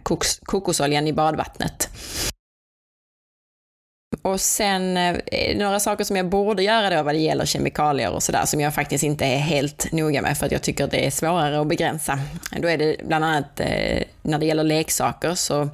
kokosoljan 0.46 1.08
i 1.08 1.14
badvattnet. 1.14 1.90
Och 4.25 4.41
sen 4.41 4.98
eh, 4.98 5.58
några 5.58 5.79
saker 5.79 6.03
som 6.03 6.15
jag 6.15 6.29
borde 6.29 6.63
göra 6.63 6.89
då 6.89 7.03
vad 7.03 7.15
det 7.15 7.20
gäller 7.20 7.46
kemikalier 7.46 8.12
och 8.12 8.24
sådär 8.24 8.46
som 8.46 8.62
jag 8.62 8.74
faktiskt 8.74 9.03
inte 9.03 9.25
är 9.25 9.38
helt 9.38 9.91
noga 9.91 10.22
med 10.22 10.38
för 10.38 10.46
att 10.46 10.51
jag 10.51 10.62
tycker 10.62 10.88
det 10.88 11.05
är 11.05 11.12
svårare 11.12 11.62
att 11.62 11.67
begränsa. 11.67 12.20
Då 12.62 12.67
är 12.67 12.77
det 12.77 12.96
bland 13.08 13.25
annat 13.25 13.60
eh, 13.60 14.03
när 14.22 14.39
det 14.39 14.46
gäller 14.46 14.63
leksaker 14.63 15.36
så 15.36 15.70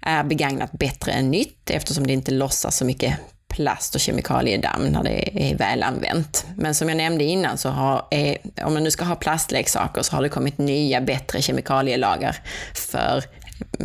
är 0.00 0.24
begagnat 0.24 0.72
bättre 0.72 1.12
än 1.12 1.30
nytt 1.30 1.70
eftersom 1.70 2.06
det 2.06 2.12
inte 2.12 2.30
lossar 2.30 2.70
så 2.70 2.84
mycket 2.84 3.14
plast 3.48 3.94
och 3.94 4.00
kemikaliedamm 4.00 4.86
när 4.86 5.02
det 5.02 5.50
är 5.50 5.54
väl 5.54 5.82
använt. 5.82 6.46
Men 6.56 6.74
som 6.74 6.88
jag 6.88 6.96
nämnde 6.96 7.24
innan 7.24 7.58
så 7.58 7.68
har, 7.68 8.06
är, 8.10 8.38
om 8.64 8.74
man 8.74 8.84
nu 8.84 8.90
ska 8.90 9.04
ha 9.04 9.14
plastleksaker 9.14 10.02
så 10.02 10.16
har 10.16 10.22
det 10.22 10.28
kommit 10.28 10.58
nya 10.58 11.00
bättre 11.00 11.42
kemikalielagar 11.42 12.36
för 12.74 13.24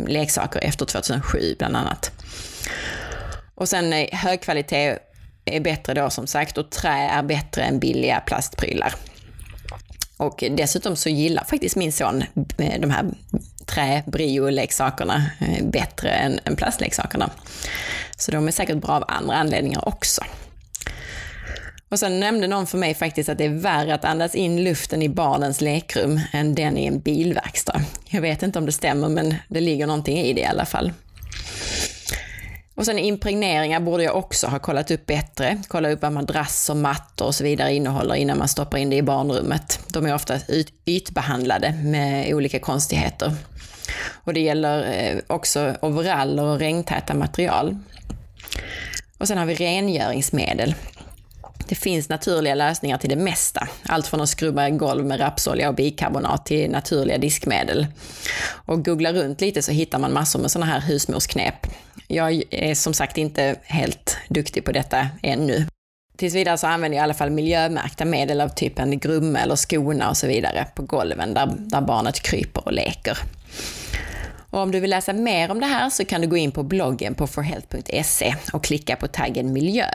leksaker 0.06 0.60
efter 0.60 0.84
2007 0.84 1.54
bland 1.58 1.76
annat. 1.76 2.13
Och 3.54 3.68
sen 3.68 3.92
högkvalitet 4.12 4.98
är 5.44 5.60
bättre 5.60 5.94
då 5.94 6.10
som 6.10 6.26
sagt 6.26 6.58
och 6.58 6.70
trä 6.70 7.08
är 7.08 7.22
bättre 7.22 7.62
än 7.62 7.78
billiga 7.78 8.20
plastprylar. 8.20 8.94
Och 10.16 10.44
dessutom 10.50 10.96
så 10.96 11.08
gillar 11.08 11.44
faktiskt 11.44 11.76
min 11.76 11.92
son 11.92 12.24
eh, 12.58 12.80
de 12.80 12.90
här 12.90 13.04
trä-brio-leksakerna 13.66 15.30
eh, 15.40 15.64
bättre 15.64 16.10
än, 16.10 16.40
än 16.44 16.56
plastleksakerna. 16.56 17.30
Så 18.16 18.30
de 18.30 18.48
är 18.48 18.52
säkert 18.52 18.76
bra 18.76 18.90
av 18.90 19.04
andra 19.08 19.36
anledningar 19.36 19.88
också. 19.88 20.24
Och 21.88 21.98
sen 21.98 22.20
nämnde 22.20 22.46
någon 22.46 22.66
för 22.66 22.78
mig 22.78 22.94
faktiskt 22.94 23.28
att 23.28 23.38
det 23.38 23.44
är 23.44 23.48
värre 23.48 23.94
att 23.94 24.04
andas 24.04 24.34
in 24.34 24.64
luften 24.64 25.02
i 25.02 25.08
barnens 25.08 25.60
lekrum 25.60 26.20
än 26.32 26.54
den 26.54 26.78
i 26.78 26.86
en 26.86 27.00
bilverkstad. 27.00 27.80
Jag 28.08 28.20
vet 28.20 28.42
inte 28.42 28.58
om 28.58 28.66
det 28.66 28.72
stämmer, 28.72 29.08
men 29.08 29.34
det 29.48 29.60
ligger 29.60 29.86
någonting 29.86 30.18
i 30.18 30.32
det 30.32 30.40
i 30.40 30.44
alla 30.44 30.64
fall. 30.64 30.92
Och 32.74 32.86
sen 32.86 32.98
impregneringar 32.98 33.80
borde 33.80 34.02
jag 34.02 34.16
också 34.16 34.46
ha 34.46 34.58
kollat 34.58 34.90
upp 34.90 35.06
bättre. 35.06 35.62
Kolla 35.68 35.90
upp 35.90 36.02
vad 36.02 36.12
madrasser, 36.12 36.74
mattor 36.74 37.26
och 37.26 37.34
så 37.34 37.44
vidare 37.44 37.74
innehåller 37.74 38.14
innan 38.14 38.38
man 38.38 38.48
stoppar 38.48 38.78
in 38.78 38.90
det 38.90 38.96
i 38.96 39.02
barnrummet. 39.02 39.80
De 39.88 40.06
är 40.06 40.14
ofta 40.14 40.36
yt 40.48 40.72
ytbehandlade 40.84 41.72
med 41.72 42.34
olika 42.34 42.58
konstigheter. 42.58 43.32
Och 44.24 44.34
det 44.34 44.40
gäller 44.40 44.92
eh, 44.92 45.18
också 45.26 45.74
overaller 45.82 46.42
och 46.42 46.58
regntäta 46.58 47.14
material. 47.14 47.78
Och 49.18 49.28
sen 49.28 49.38
har 49.38 49.46
vi 49.46 49.54
rengöringsmedel. 49.54 50.74
Det 51.68 51.74
finns 51.74 52.08
naturliga 52.08 52.54
lösningar 52.54 52.98
till 52.98 53.10
det 53.10 53.16
mesta. 53.16 53.68
Allt 53.82 54.06
från 54.06 54.20
att 54.20 54.28
skrubba 54.28 54.70
golv 54.70 55.04
med 55.04 55.20
rapsolja 55.20 55.68
och 55.68 55.74
bikarbonat 55.74 56.46
till 56.46 56.70
naturliga 56.70 57.18
diskmedel. 57.18 57.86
Och 58.50 58.84
googla 58.84 59.12
runt 59.12 59.40
lite 59.40 59.62
så 59.62 59.72
hittar 59.72 59.98
man 59.98 60.12
massor 60.12 60.38
med 60.38 60.50
sådana 60.50 60.72
här 60.72 60.80
husmorsknep. 60.80 61.66
Jag 62.14 62.42
är 62.50 62.74
som 62.74 62.94
sagt 62.94 63.18
inte 63.18 63.56
helt 63.62 64.18
duktig 64.28 64.64
på 64.64 64.72
detta 64.72 65.08
ännu. 65.22 65.66
Tills 66.16 66.34
vidare 66.34 66.58
så 66.58 66.66
använder 66.66 66.98
jag 66.98 67.02
i 67.02 67.04
alla 67.04 67.14
fall 67.14 67.30
miljömärkta 67.30 68.04
medel 68.04 68.40
av 68.40 68.48
typen 68.48 68.98
Grumme 68.98 69.38
eller 69.40 69.56
Skona 69.56 70.10
och 70.10 70.16
så 70.16 70.26
vidare 70.26 70.66
på 70.74 70.82
golven 70.82 71.34
där, 71.34 71.52
där 71.56 71.80
barnet 71.80 72.20
kryper 72.20 72.64
och 72.64 72.72
leker. 72.72 73.18
Och 74.50 74.60
om 74.60 74.70
du 74.70 74.80
vill 74.80 74.90
läsa 74.90 75.12
mer 75.12 75.50
om 75.50 75.60
det 75.60 75.66
här 75.66 75.90
så 75.90 76.04
kan 76.04 76.20
du 76.20 76.26
gå 76.26 76.36
in 76.36 76.52
på 76.52 76.62
bloggen 76.62 77.14
på 77.14 77.26
forhealth.se 77.26 78.34
och 78.52 78.64
klicka 78.64 78.96
på 78.96 79.08
taggen 79.08 79.52
miljö 79.52 79.86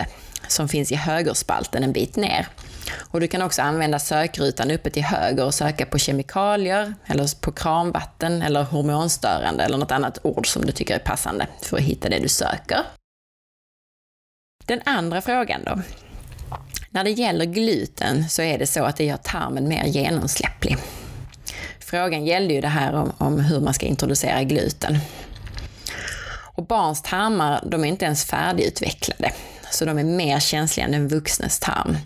som 0.48 0.70
finns 0.70 0.92
i 0.92 0.96
högerspalten 0.96 1.84
en 1.84 1.94
bit 1.94 2.16
ner. 2.16 2.48
Och 2.92 3.20
du 3.20 3.28
kan 3.28 3.42
också 3.42 3.62
använda 3.62 4.00
sökrutan 4.00 4.72
uppe 4.72 4.90
till 4.90 5.04
höger 5.04 5.46
och 5.46 5.54
söka 5.54 5.86
på 5.86 5.98
kemikalier, 5.98 6.94
eller 7.06 7.42
på 7.42 7.52
kranvatten, 7.52 8.42
eller 8.42 8.64
hormonstörande, 8.64 9.64
eller 9.64 9.78
något 9.78 9.92
annat 9.92 10.20
ord 10.22 10.48
som 10.48 10.66
du 10.66 10.72
tycker 10.72 10.96
är 10.96 11.00
passande 11.00 11.48
för 11.62 11.78
att 11.78 11.84
hitta 11.84 12.10
det 12.10 12.20
du 12.20 12.30
söker. 12.30 12.80
Den 14.66 14.82
andra 14.86 15.22
frågan 15.22 15.64
då. 15.66 15.82
När 16.90 17.04
det 17.04 17.12
gäller 17.12 17.46
gluten 17.46 18.30
så 18.30 18.42
är 18.42 18.58
det 18.58 18.68
så 18.68 18.84
att 18.84 18.98
det 18.98 19.06
gör 19.06 19.18
tarmen 19.18 19.68
mer 19.68 19.86
genomsläpplig. 19.86 20.78
Frågan 21.80 22.26
gällde 22.26 22.54
ju 22.54 22.62
det 22.62 22.68
här 22.68 22.94
om, 22.94 23.14
om 23.18 23.40
hur 23.40 23.60
man 23.60 23.74
ska 23.74 23.86
introducera 23.86 24.44
gluten. 24.44 24.98
Och 26.56 26.66
barns 26.66 27.02
tarmar, 27.02 27.64
de 27.66 27.84
är 27.84 27.88
inte 27.88 28.06
ens 28.06 28.26
färdigutvecklade 28.26 29.32
så 29.72 29.86
de 29.86 29.98
är 29.98 30.04
mer 30.04 30.40
känsliga 30.40 30.88
än 30.88 30.94
en 30.94 31.08
vuxnes 31.08 31.60
tarm. 31.60 31.98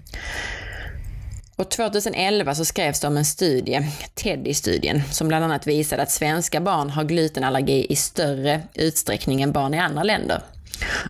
Och 1.55 1.71
2011 1.71 2.55
så 2.55 2.65
skrevs 2.65 2.99
det 2.99 3.07
om 3.07 3.17
en 3.17 3.25
studie, 3.25 3.87
Teddy-studien, 4.15 5.01
som 5.11 5.27
bland 5.27 5.45
annat 5.45 5.67
visade 5.67 6.01
att 6.01 6.11
svenska 6.11 6.61
barn 6.61 6.89
har 6.89 7.03
glutenallergi 7.03 7.85
i 7.89 7.95
större 7.95 8.61
utsträckning 8.73 9.41
än 9.41 9.51
barn 9.51 9.73
i 9.73 9.79
andra 9.79 10.03
länder. 10.03 10.41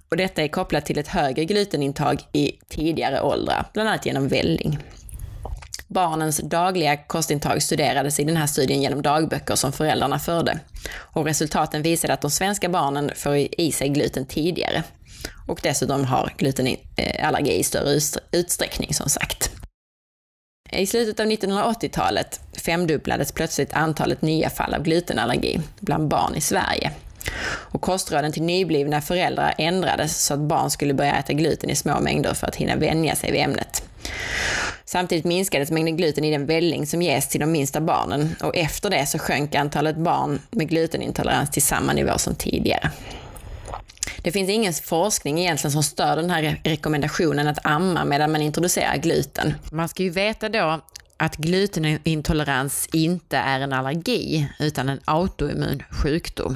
Och 0.10 0.18
detta 0.18 0.44
är 0.44 0.48
kopplat 0.48 0.86
till 0.86 0.98
ett 0.98 1.08
högre 1.08 1.46
glutenintag 1.46 2.22
i 2.32 2.52
tidigare 2.70 3.22
åldrar, 3.22 3.66
bland 3.74 3.90
annat 3.90 4.06
genom 4.06 4.28
välling. 4.28 4.80
Barnens 5.88 6.38
dagliga 6.38 6.98
kostintag 6.98 7.64
studerades 7.64 8.20
i 8.20 8.24
den 8.24 8.38
här 8.38 8.48
studien 8.48 8.82
genom 8.82 9.02
dagböcker 9.02 9.56
som 9.56 9.72
föräldrarna 9.72 10.20
förde. 10.20 10.60
Och 10.96 11.26
resultaten 11.26 11.82
visade 11.82 12.14
att 12.14 12.22
de 12.22 12.32
svenska 12.32 12.70
barnen 12.70 13.12
får 13.16 13.36
i 13.36 13.72
sig 13.72 13.90
gluten 13.90 14.26
tidigare 14.26 14.84
och 15.48 15.60
dessutom 15.64 16.06
har 16.06 16.34
glutenallergi 16.38 17.54
eh, 17.54 17.60
i 17.60 17.64
större 17.64 18.00
utsträckning 18.32 18.94
som 18.94 19.10
sagt. 19.10 19.63
I 20.76 20.86
slutet 20.88 21.20
av 21.20 21.26
1980-talet 21.26 22.40
femdubblades 22.66 23.32
plötsligt 23.32 23.74
antalet 23.74 24.22
nya 24.22 24.50
fall 24.50 24.74
av 24.74 24.84
glutenallergi 24.84 25.62
bland 25.80 26.08
barn 26.08 26.36
i 26.36 26.42
Sverige. 26.42 26.92
Och 27.46 27.82
kostråden 27.82 28.32
till 28.32 28.44
nyblivna 28.44 29.02
föräldrar 29.02 29.54
ändrades 29.58 30.26
så 30.26 30.34
att 30.34 30.40
barn 30.40 30.70
skulle 30.70 30.94
börja 30.94 31.16
äta 31.16 31.34
gluten 31.34 31.70
i 31.70 31.76
små 31.76 32.00
mängder 32.00 32.34
för 32.34 32.48
att 32.48 32.56
hinna 32.56 32.76
vänja 32.76 33.16
sig 33.16 33.32
vid 33.32 33.42
ämnet. 33.42 33.84
Samtidigt 34.86 35.26
minskades 35.26 35.72
mängden 35.72 35.98
gluten 35.98 36.24
i 36.24 36.32
den 36.32 36.46
välling 36.46 36.88
som 36.88 37.02
ges 37.02 37.28
till 37.28 37.40
de 37.40 37.52
minsta 37.52 37.82
barnen 37.82 38.36
och 38.42 38.56
efter 38.56 38.90
det 38.90 39.06
så 39.06 39.20
sjönk 39.20 39.56
antalet 39.56 39.98
barn 39.98 40.40
med 40.50 40.70
glutenintolerans 40.70 41.52
till 41.52 41.64
samma 41.64 41.94
nivå 41.94 42.18
som 42.18 42.36
tidigare. 42.36 42.92
Det 44.24 44.32
finns 44.32 44.50
ingen 44.50 44.74
forskning 44.74 45.40
egentligen 45.40 45.72
som 45.72 45.84
stör 45.84 46.16
den 46.16 46.30
här 46.30 46.62
rekommendationen 46.64 47.48
att 47.48 47.66
amma 47.66 48.06
medan 48.06 48.32
man 48.32 48.42
introducerar 48.42 48.98
gluten. 48.98 49.54
Man 49.72 49.90
ska 49.90 50.04
ju 50.04 50.10
veta 50.10 50.50
då 50.50 50.82
att 51.18 51.36
glutenintolerans 51.36 52.90
inte 52.94 53.38
är 53.38 53.60
en 53.60 53.74
allergi 53.74 54.50
utan 54.60 54.90
en 54.90 55.00
autoimmun 55.06 55.84
sjukdom. 55.90 56.56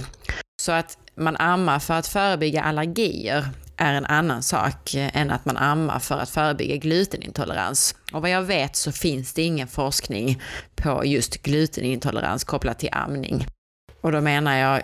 Så 0.62 0.72
att 0.72 0.98
man 1.16 1.38
ammar 1.38 1.80
för 1.80 1.94
att 1.94 2.08
förebygga 2.08 2.64
allergier 2.64 3.50
är 3.78 3.94
en 3.94 4.06
annan 4.06 4.44
sak 4.44 4.96
än 4.96 5.32
att 5.32 5.46
man 5.46 5.58
ammar 5.58 6.00
för 6.00 6.20
att 6.20 6.30
förebygga 6.30 6.76
glutenintolerans. 6.76 7.96
Och 8.14 8.22
vad 8.22 8.30
jag 8.30 8.42
vet 8.42 8.76
så 8.76 8.92
finns 8.92 9.34
det 9.34 9.42
ingen 9.42 9.68
forskning 9.68 10.42
på 10.76 11.06
just 11.06 11.44
glutenintolerans 11.44 12.44
kopplat 12.44 12.80
till 12.80 12.90
amning. 12.92 13.48
Och 14.02 14.12
då 14.12 14.22
menar 14.22 14.58
jag 14.58 14.82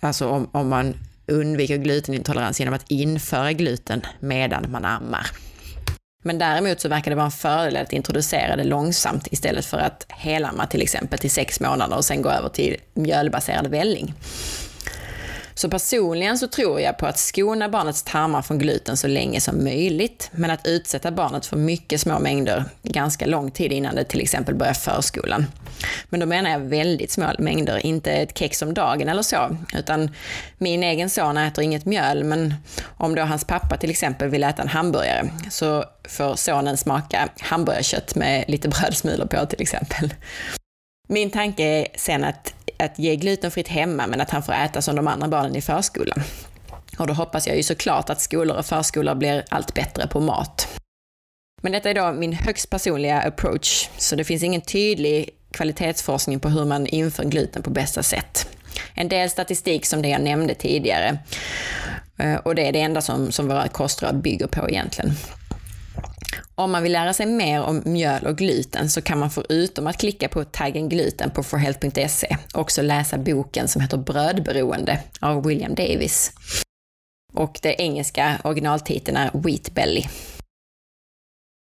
alltså 0.00 0.28
om, 0.28 0.48
om 0.52 0.68
man 0.68 0.94
undviker 1.28 1.76
glutenintolerans 1.76 2.60
genom 2.60 2.74
att 2.74 2.90
införa 2.90 3.52
gluten 3.52 4.02
medan 4.20 4.70
man 4.70 4.84
ammar. 4.84 5.26
Men 6.24 6.38
däremot 6.38 6.80
så 6.80 6.88
verkar 6.88 7.10
det 7.10 7.14
vara 7.14 7.26
en 7.26 7.30
fördel 7.30 7.76
att 7.76 7.92
introducera 7.92 8.56
det 8.56 8.64
långsamt 8.64 9.26
istället 9.30 9.64
för 9.64 9.78
att 9.78 10.06
helamma 10.08 10.66
till 10.66 10.82
exempel 10.82 11.18
till 11.18 11.30
sex 11.30 11.60
månader 11.60 11.96
och 11.96 12.04
sen 12.04 12.22
gå 12.22 12.30
över 12.30 12.48
till 12.48 12.76
mjölbaserad 12.94 13.66
välling. 13.66 14.14
Så 15.58 15.68
personligen 15.68 16.38
så 16.38 16.48
tror 16.48 16.80
jag 16.80 16.98
på 16.98 17.06
att 17.06 17.18
skona 17.18 17.68
barnets 17.68 18.02
tarmar 18.02 18.42
från 18.42 18.58
gluten 18.58 18.96
så 18.96 19.06
länge 19.06 19.40
som 19.40 19.64
möjligt, 19.64 20.30
men 20.32 20.50
att 20.50 20.66
utsätta 20.66 21.10
barnet 21.10 21.46
för 21.46 21.56
mycket 21.56 22.00
små 22.00 22.18
mängder 22.18 22.64
ganska 22.82 23.26
lång 23.26 23.50
tid 23.50 23.72
innan 23.72 23.94
det 23.94 24.04
till 24.04 24.20
exempel 24.20 24.54
börjar 24.54 24.72
förskolan. 24.72 25.46
Men 26.08 26.20
då 26.20 26.26
menar 26.26 26.50
jag 26.50 26.58
väldigt 26.58 27.10
små 27.10 27.26
mängder, 27.38 27.86
inte 27.86 28.12
ett 28.12 28.38
kex 28.38 28.62
om 28.62 28.74
dagen 28.74 29.08
eller 29.08 29.22
så, 29.22 29.56
utan 29.74 30.10
min 30.58 30.82
egen 30.82 31.10
son 31.10 31.36
äter 31.36 31.64
inget 31.64 31.84
mjöl, 31.84 32.24
men 32.24 32.54
om 32.96 33.14
då 33.14 33.22
hans 33.22 33.44
pappa 33.44 33.76
till 33.76 33.90
exempel 33.90 34.28
vill 34.28 34.44
äta 34.44 34.62
en 34.62 34.68
hamburgare 34.68 35.30
så 35.50 35.84
får 36.08 36.36
sonen 36.36 36.76
smaka 36.76 37.28
hamburgarkött 37.40 38.14
med 38.14 38.44
lite 38.48 38.68
brödsmulor 38.68 39.26
på 39.26 39.46
till 39.46 39.62
exempel. 39.62 40.14
Min 41.10 41.30
tanke 41.30 41.62
är 41.62 41.86
sen 41.96 42.24
att 42.24 42.54
att 42.78 42.98
ge 42.98 43.16
glutenfritt 43.16 43.68
hemma, 43.68 44.06
men 44.06 44.20
att 44.20 44.30
han 44.30 44.42
får 44.42 44.52
äta 44.52 44.82
som 44.82 44.96
de 44.96 45.06
andra 45.06 45.28
barnen 45.28 45.56
i 45.56 45.60
förskolan. 45.60 46.22
Och 46.98 47.06
då 47.06 47.12
hoppas 47.12 47.46
jag 47.46 47.56
ju 47.56 47.62
såklart 47.62 48.10
att 48.10 48.20
skolor 48.20 48.56
och 48.56 48.66
förskolor 48.66 49.14
blir 49.14 49.44
allt 49.48 49.74
bättre 49.74 50.06
på 50.06 50.20
mat. 50.20 50.80
Men 51.62 51.72
detta 51.72 51.90
är 51.90 51.94
då 51.94 52.12
min 52.12 52.32
högst 52.32 52.70
personliga 52.70 53.20
approach, 53.20 53.88
så 53.98 54.16
det 54.16 54.24
finns 54.24 54.42
ingen 54.42 54.60
tydlig 54.60 55.30
kvalitetsforskning 55.50 56.40
på 56.40 56.48
hur 56.48 56.64
man 56.64 56.86
inför 56.86 57.24
gluten 57.24 57.62
på 57.62 57.70
bästa 57.70 58.02
sätt. 58.02 58.48
En 58.94 59.08
del 59.08 59.30
statistik 59.30 59.86
som 59.86 60.02
det 60.02 60.08
jag 60.08 60.22
nämnde 60.22 60.54
tidigare, 60.54 61.18
eh, 62.18 62.34
och 62.34 62.54
det 62.54 62.68
är 62.68 62.72
det 62.72 62.80
enda 62.80 63.00
som, 63.00 63.32
som 63.32 63.48
våra 63.48 63.68
kostråd 63.68 64.22
bygger 64.22 64.46
på 64.46 64.68
egentligen. 64.68 65.12
Om 66.58 66.72
man 66.72 66.82
vill 66.82 66.92
lära 66.92 67.12
sig 67.12 67.26
mer 67.26 67.62
om 67.62 67.82
mjöl 67.84 68.26
och 68.26 68.38
gluten 68.38 68.90
så 68.90 69.02
kan 69.02 69.18
man 69.18 69.30
förutom 69.30 69.86
att 69.86 69.98
klicka 69.98 70.28
på 70.28 70.44
taggen 70.44 70.88
gluten 70.88 71.30
på 71.30 71.42
forhealth.se 71.42 72.36
också 72.54 72.82
läsa 72.82 73.18
boken 73.18 73.68
som 73.68 73.82
heter 73.82 73.96
Brödberoende 73.96 75.00
av 75.20 75.46
William 75.46 75.74
Davis. 75.74 76.32
Och 77.32 77.58
det 77.62 77.82
engelska 77.82 78.40
originaltiteln 78.44 79.16
är 79.16 79.30
Wheat 79.34 79.74
Belly. 79.74 80.04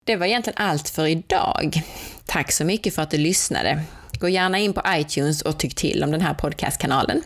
Det 0.07 0.17
var 0.17 0.27
egentligen 0.27 0.59
allt 0.59 0.89
för 0.89 1.07
idag. 1.07 1.83
Tack 2.27 2.53
så 2.53 2.65
mycket 2.65 2.95
för 2.95 3.03
att 3.03 3.11
du 3.11 3.19
lyssnade. 3.19 3.83
Gå 4.13 4.29
gärna 4.29 4.59
in 4.59 4.73
på 4.73 4.83
iTunes 4.89 5.43
och 5.43 5.59
tyck 5.59 5.75
till 5.75 6.05
om 6.05 6.11
den 6.11 6.21
här 6.21 6.35
podcastkanalen. 6.35 7.23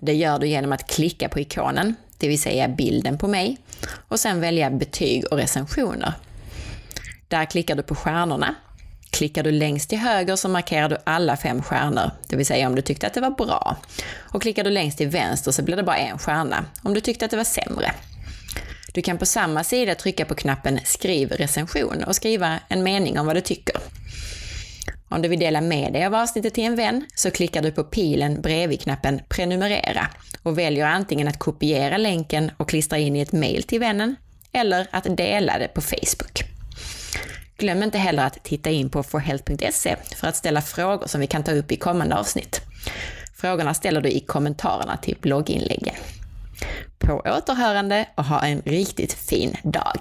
Det 0.00 0.14
gör 0.14 0.38
du 0.38 0.46
genom 0.46 0.72
att 0.72 0.90
klicka 0.90 1.28
på 1.28 1.40
ikonen, 1.40 1.94
det 2.18 2.28
vill 2.28 2.40
säga 2.40 2.68
bilden 2.68 3.18
på 3.18 3.28
mig, 3.28 3.58
och 4.08 4.20
sen 4.20 4.40
välja 4.40 4.70
betyg 4.70 5.24
och 5.30 5.36
recensioner. 5.36 6.12
Där 7.28 7.44
klickar 7.44 7.74
du 7.74 7.82
på 7.82 7.94
stjärnorna. 7.94 8.54
Klickar 9.10 9.42
du 9.42 9.50
längst 9.50 9.88
till 9.88 9.98
höger 9.98 10.36
så 10.36 10.48
markerar 10.48 10.88
du 10.88 10.96
alla 11.04 11.36
fem 11.36 11.62
stjärnor, 11.62 12.10
det 12.28 12.36
vill 12.36 12.46
säga 12.46 12.66
om 12.66 12.74
du 12.74 12.82
tyckte 12.82 13.06
att 13.06 13.14
det 13.14 13.20
var 13.20 13.30
bra. 13.30 13.76
Och 14.16 14.42
klickar 14.42 14.64
du 14.64 14.70
längst 14.70 14.98
till 14.98 15.08
vänster 15.08 15.52
så 15.52 15.62
blir 15.62 15.76
det 15.76 15.82
bara 15.82 15.96
en 15.96 16.18
stjärna, 16.18 16.64
om 16.82 16.94
du 16.94 17.00
tyckte 17.00 17.24
att 17.24 17.30
det 17.30 17.36
var 17.36 17.44
sämre. 17.44 17.92
Du 18.94 19.02
kan 19.02 19.18
på 19.18 19.26
samma 19.26 19.64
sida 19.64 19.94
trycka 19.94 20.24
på 20.24 20.34
knappen 20.34 20.80
Skriv 20.84 21.32
recension 21.32 22.04
och 22.04 22.16
skriva 22.16 22.58
en 22.68 22.82
mening 22.82 23.18
om 23.18 23.26
vad 23.26 23.36
du 23.36 23.40
tycker. 23.40 23.76
Om 25.08 25.22
du 25.22 25.28
vill 25.28 25.40
dela 25.40 25.60
med 25.60 25.92
dig 25.92 26.06
av 26.06 26.14
avsnittet 26.14 26.54
till 26.54 26.64
en 26.64 26.76
vän 26.76 27.06
så 27.14 27.30
klickar 27.30 27.62
du 27.62 27.72
på 27.72 27.84
pilen 27.84 28.40
bredvid 28.40 28.80
knappen 28.80 29.20
Prenumerera 29.28 30.06
och 30.42 30.58
väljer 30.58 30.86
antingen 30.86 31.28
att 31.28 31.38
kopiera 31.38 31.96
länken 31.96 32.50
och 32.56 32.68
klistra 32.68 32.98
in 32.98 33.16
i 33.16 33.20
ett 33.20 33.32
mail 33.32 33.62
till 33.62 33.80
vännen 33.80 34.16
eller 34.52 34.86
att 34.90 35.16
dela 35.16 35.58
det 35.58 35.68
på 35.68 35.80
Facebook. 35.80 36.55
Glöm 37.58 37.82
inte 37.82 37.98
heller 37.98 38.26
att 38.26 38.44
titta 38.44 38.70
in 38.70 38.90
på 38.90 39.02
forhealth.se 39.02 39.96
för 40.16 40.28
att 40.28 40.36
ställa 40.36 40.62
frågor 40.62 41.06
som 41.06 41.20
vi 41.20 41.26
kan 41.26 41.44
ta 41.44 41.52
upp 41.52 41.72
i 41.72 41.76
kommande 41.76 42.16
avsnitt. 42.16 42.60
Frågorna 43.34 43.74
ställer 43.74 44.00
du 44.00 44.08
i 44.08 44.20
kommentarerna 44.20 44.96
till 44.96 45.16
blogginläggen. 45.20 45.94
På 46.98 47.12
återhörande 47.12 48.08
och 48.14 48.24
ha 48.24 48.40
en 48.40 48.62
riktigt 48.64 49.12
fin 49.12 49.56
dag! 49.62 49.98